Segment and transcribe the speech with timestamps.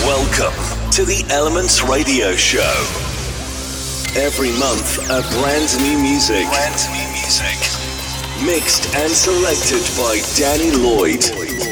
[0.00, 2.60] Welcome to the Elements Radio Show.
[4.16, 6.48] Every month, a brand new music.
[6.48, 7.60] Brand new music.
[8.44, 11.71] Mixed and selected by Danny Lloyd.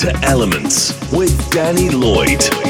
[0.00, 2.69] To Elements with Danny Lloyd.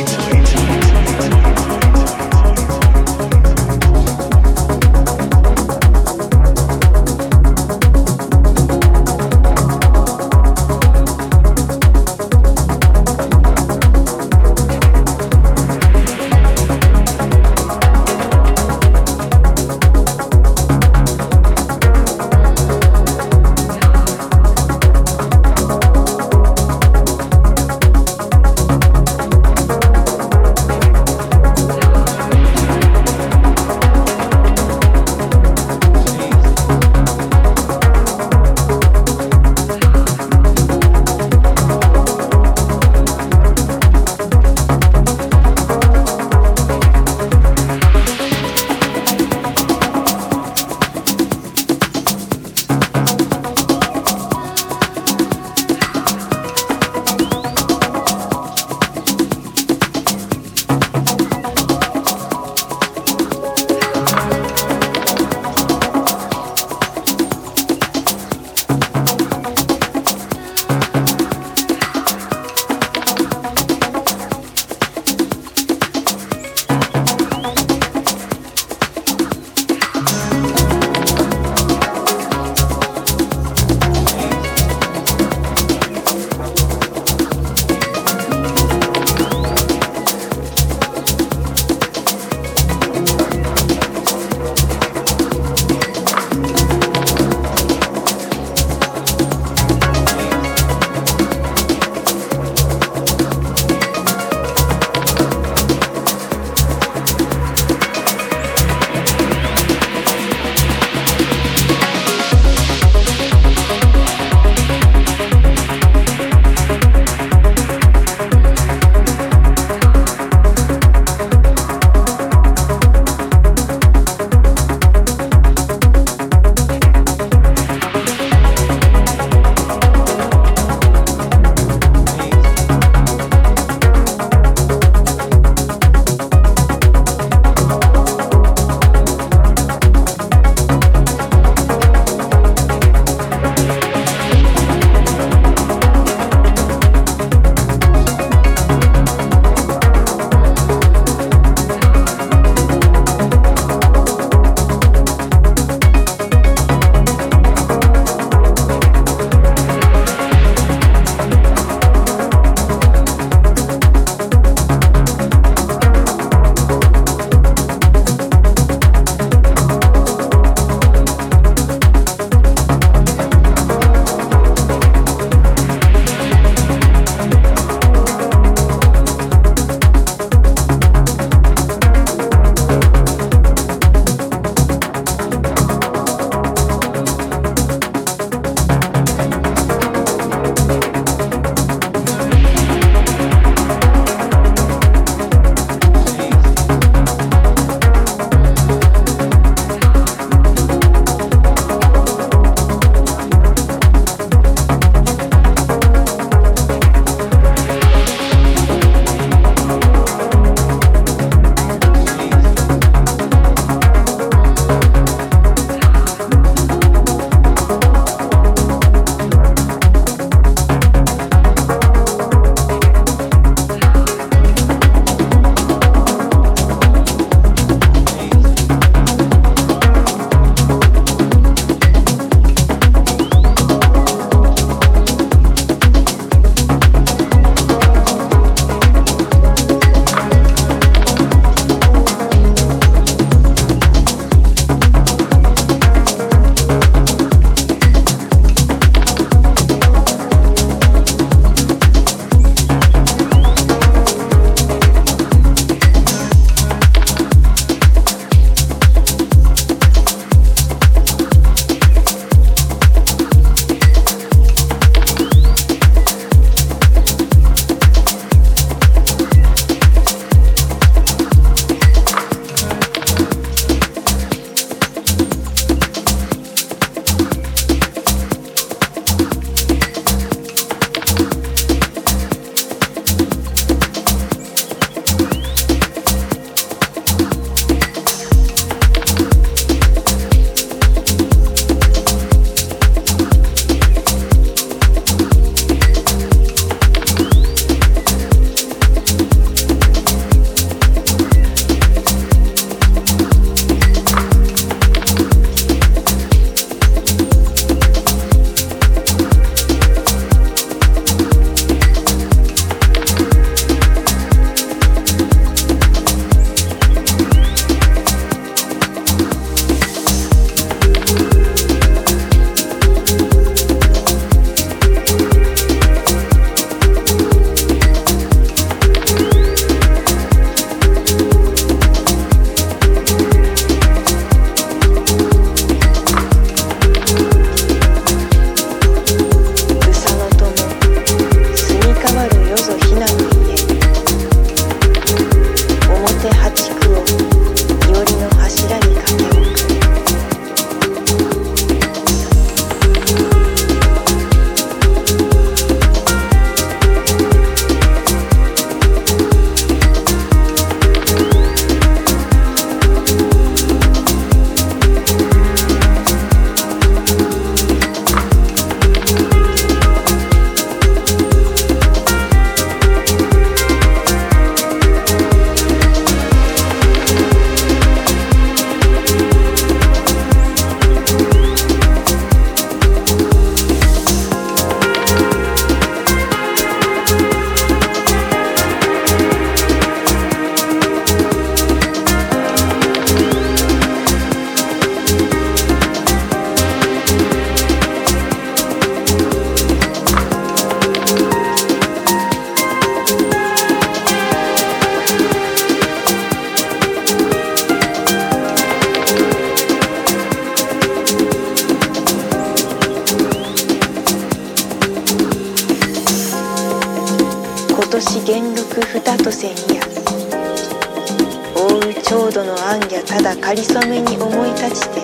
[422.10, 425.00] 覆う長度の暗やただかりそめに思い立ちて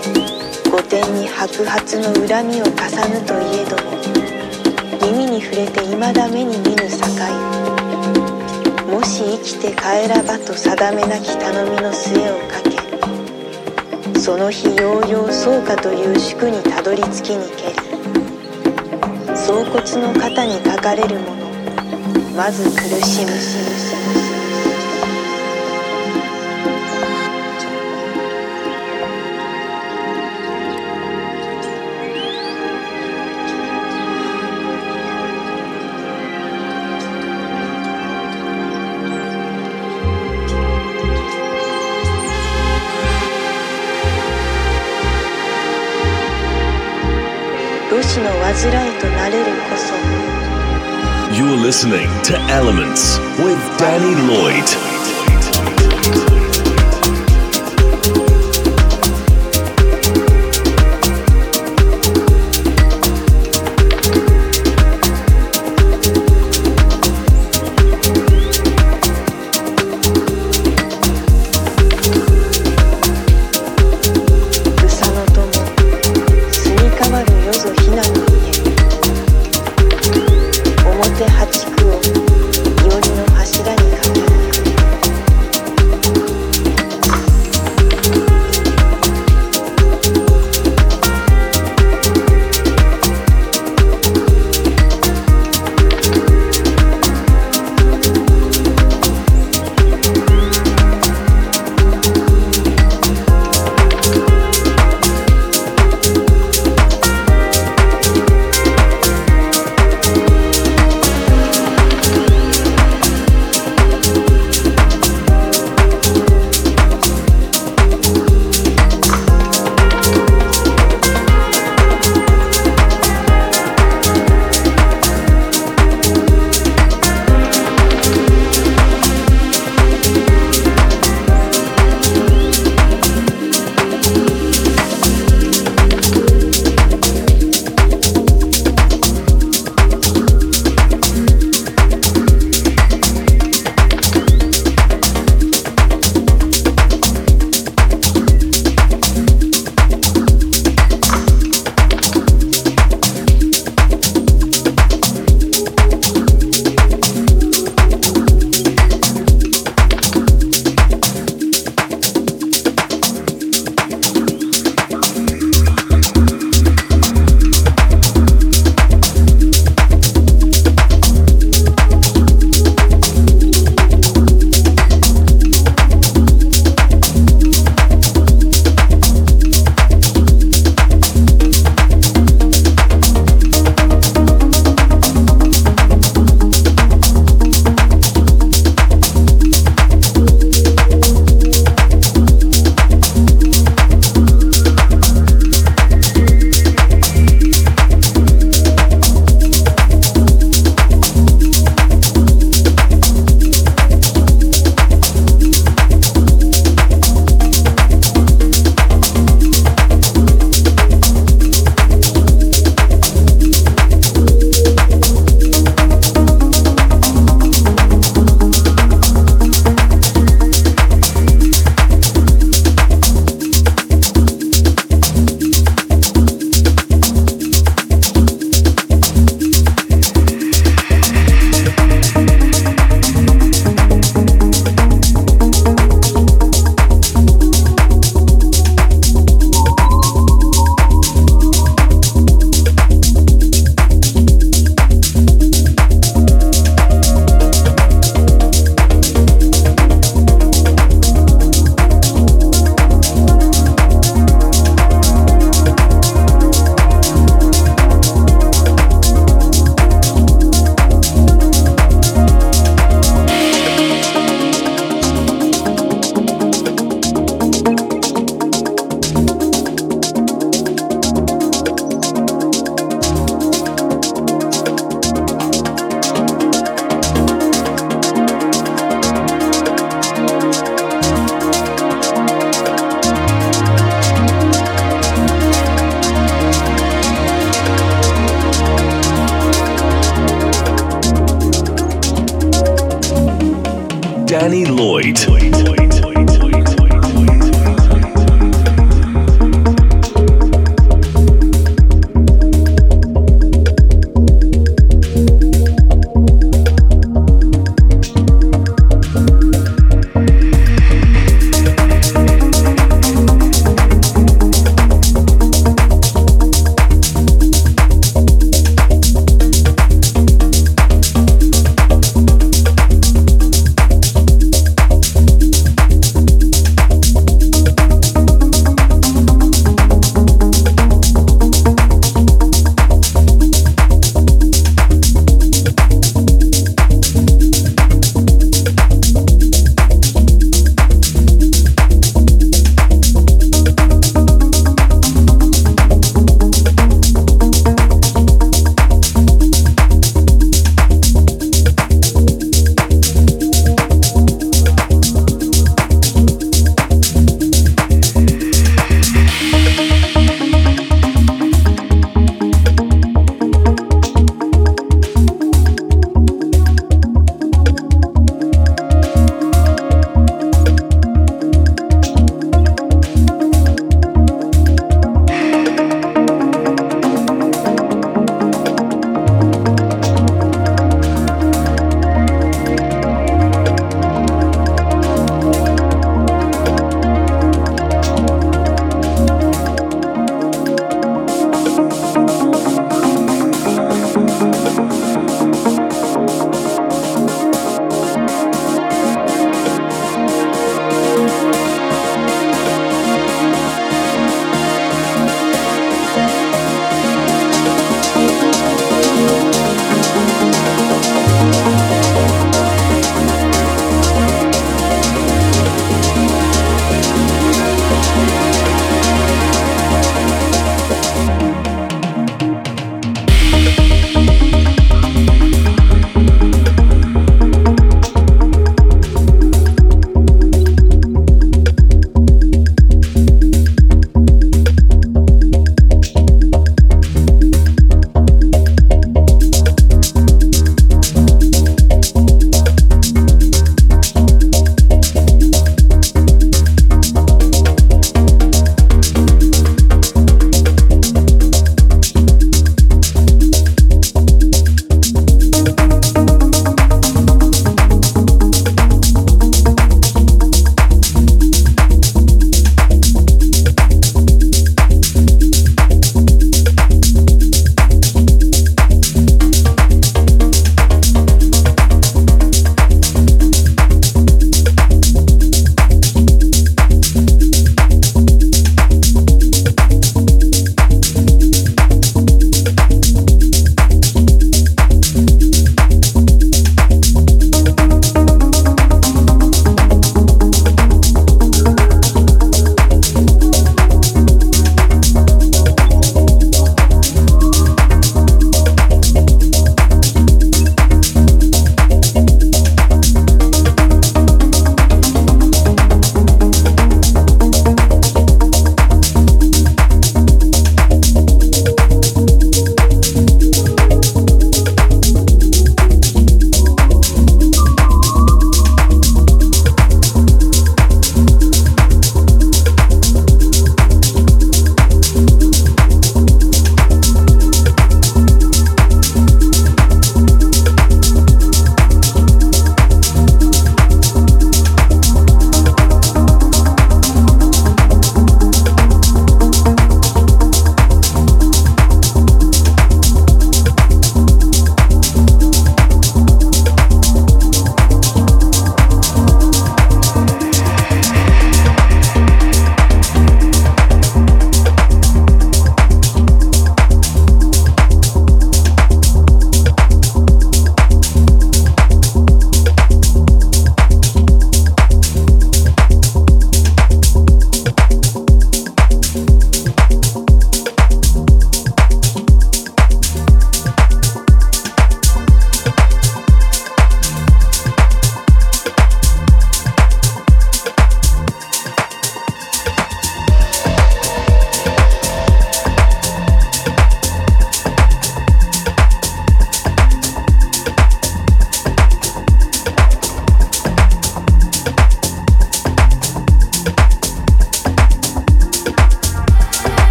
[0.69, 2.75] 御殿に白髪の恨みを重
[3.09, 3.95] ぬといえども
[5.07, 6.83] 耳に触れて未だ目に見ぬ境。
[8.91, 12.61] もし生きて帰らばと定めなき頼みの末をか
[14.15, 21.47] けその日ようようそうかという宿にたどり着きにけり総骨の肩に書かれるもの
[22.37, 24.36] まず苦しむ。
[48.46, 49.94] 患いとなれるこそ
[51.34, 54.95] You're listening to Elements with Danny Lloyd.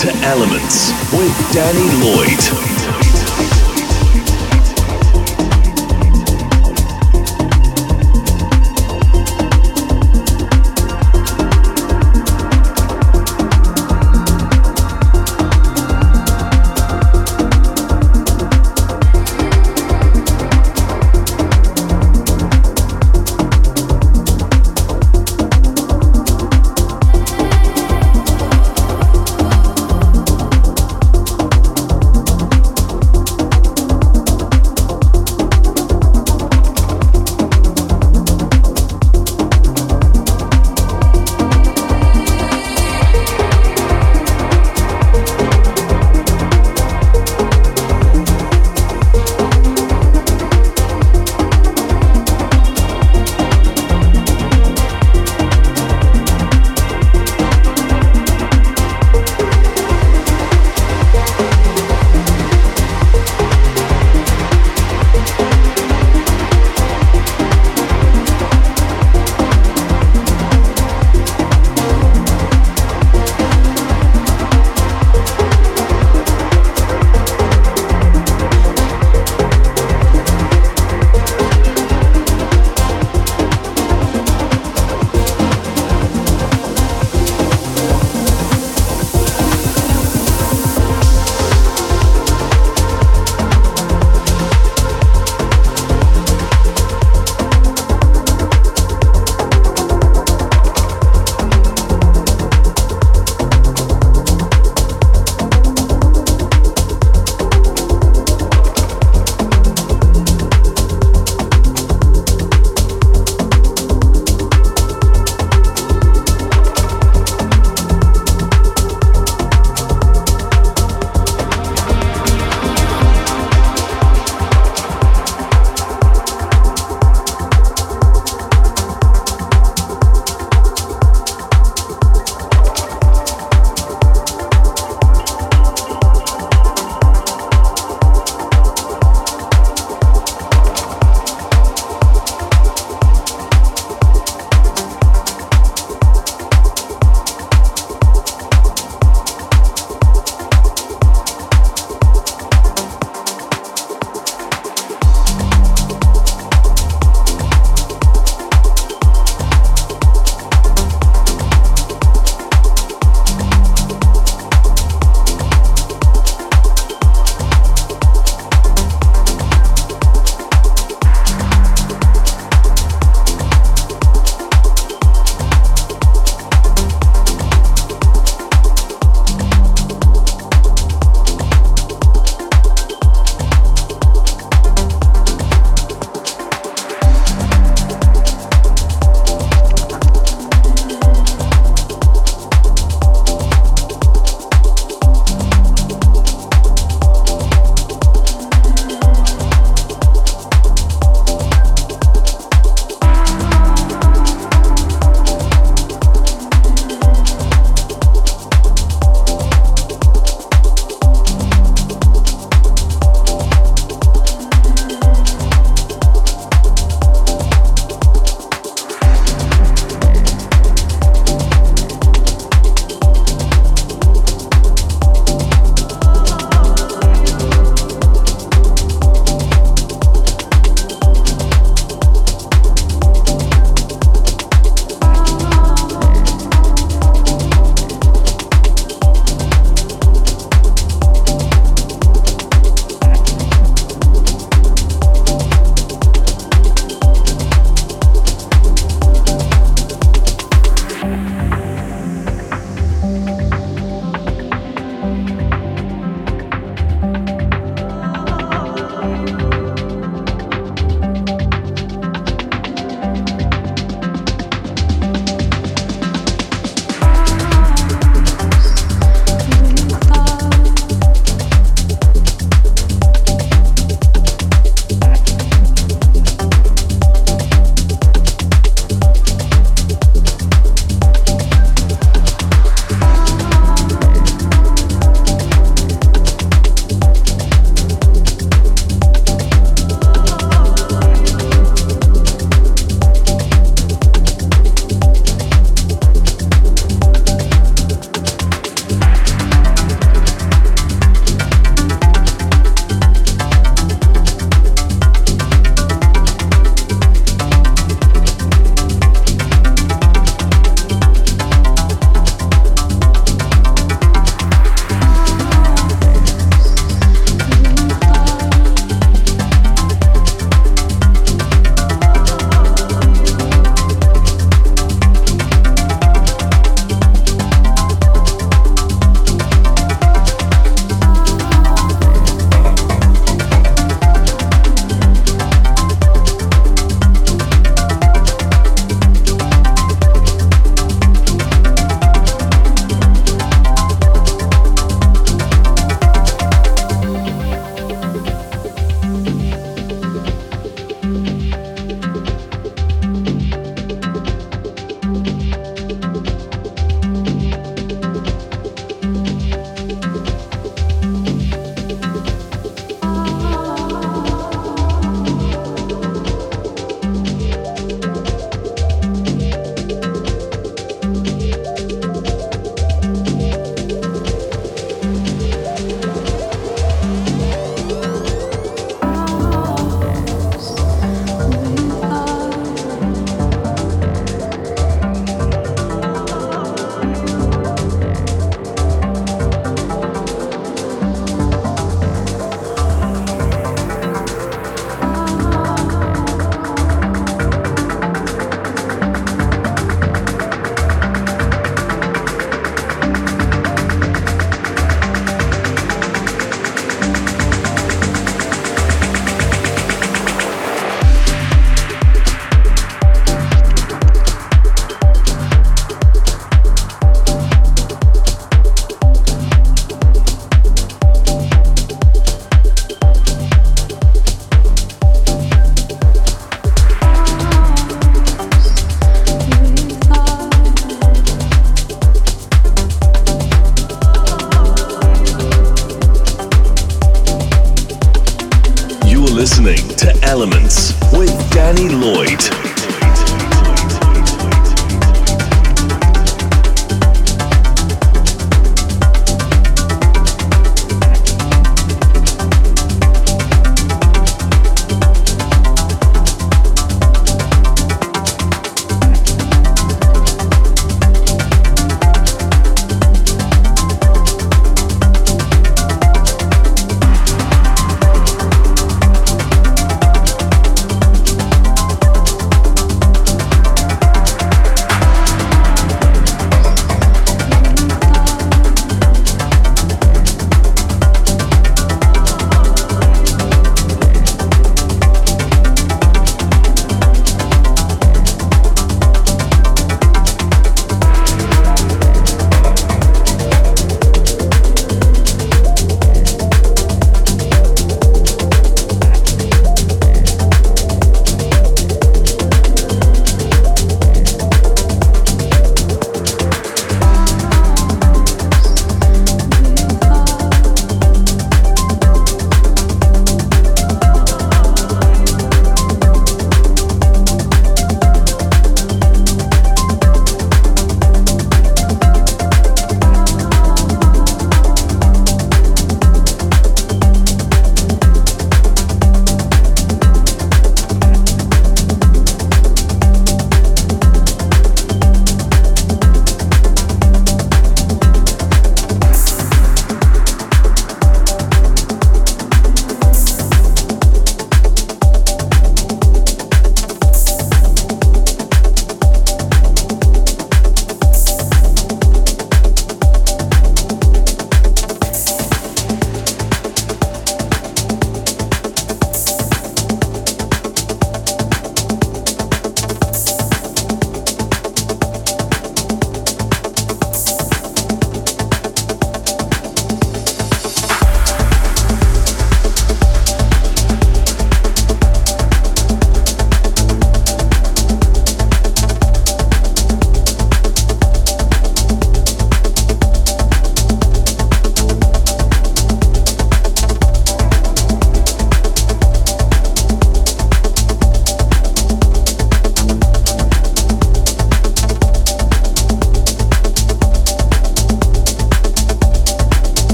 [0.00, 2.69] To Elements with Danny Lloyd.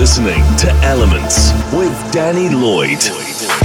[0.00, 3.59] listening to Elements with Danny Lloyd.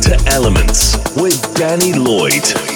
[0.00, 2.73] to Elements with Danny Lloyd.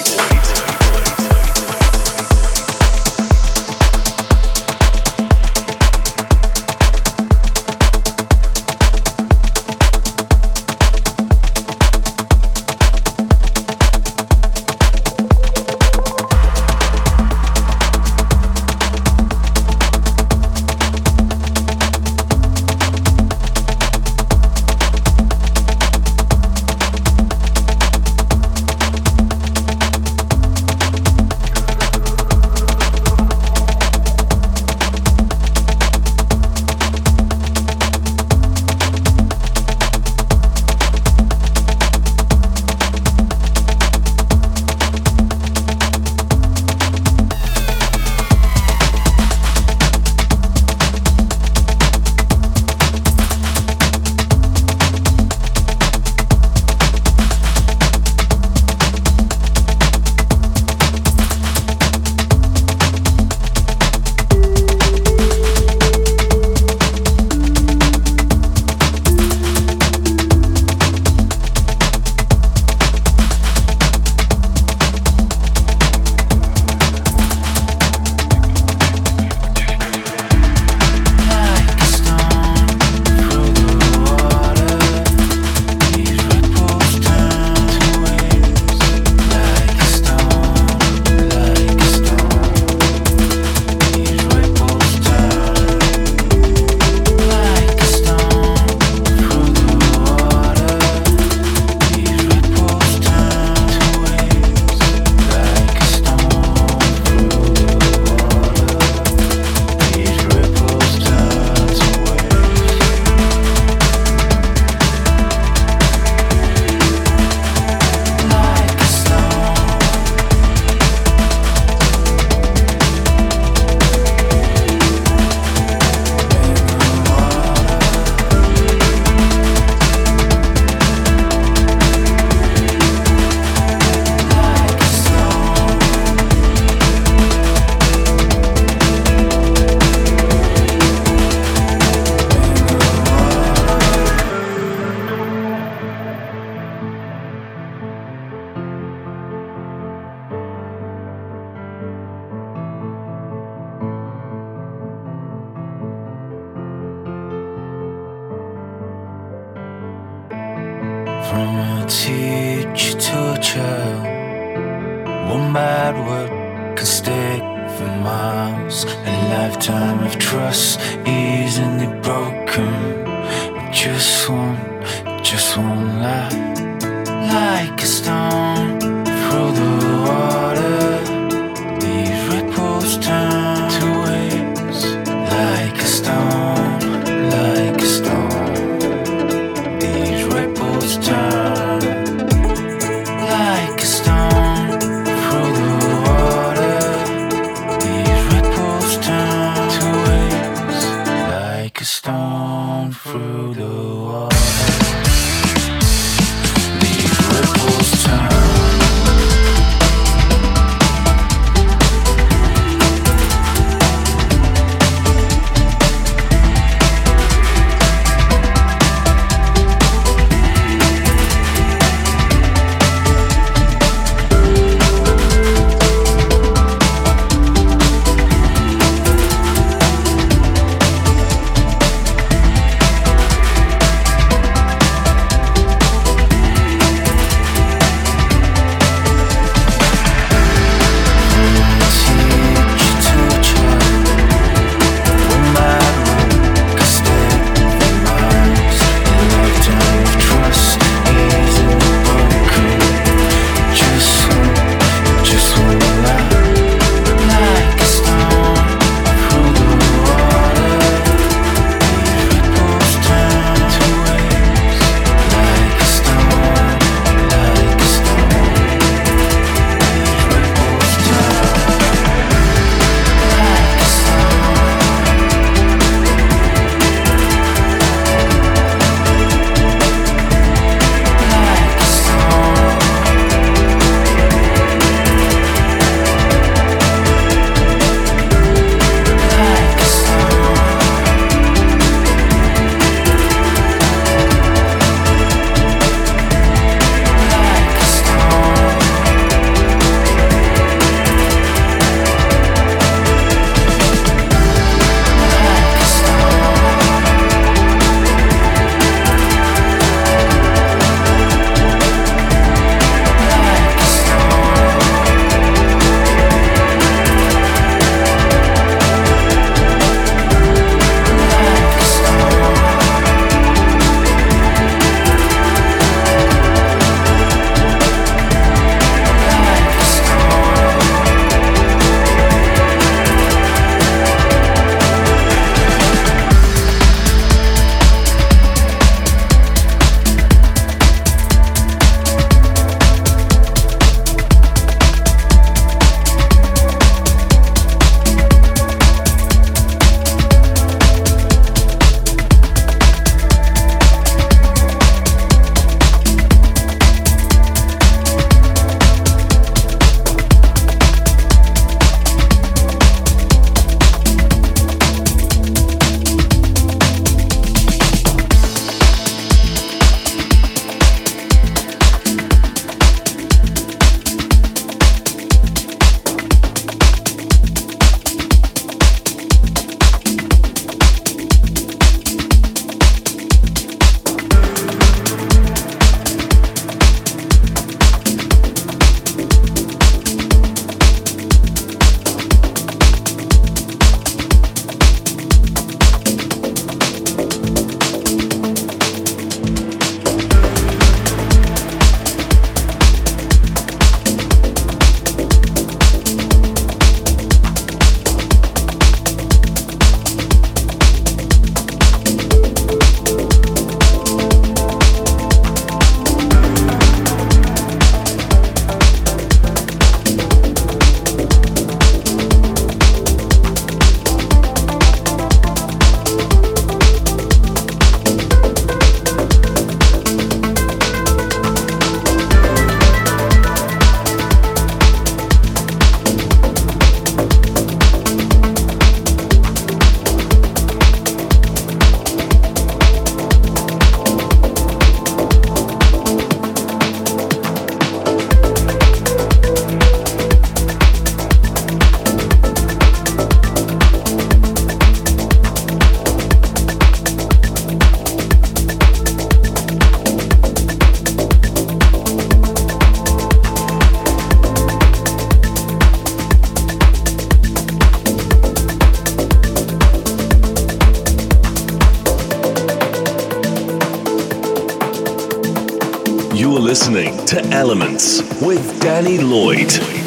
[477.51, 479.98] Elements with Danny Lloyd.